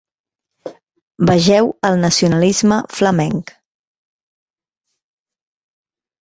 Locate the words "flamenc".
2.95-3.53